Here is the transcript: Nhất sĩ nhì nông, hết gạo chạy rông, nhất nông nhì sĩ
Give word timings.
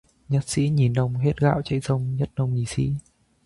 Nhất 0.29 0.43
sĩ 0.49 0.69
nhì 0.69 0.89
nông, 0.89 1.15
hết 1.15 1.37
gạo 1.39 1.61
chạy 1.65 1.79
rông, 1.79 2.15
nhất 2.15 2.29
nông 2.35 2.53
nhì 2.53 2.65
sĩ 2.65 2.91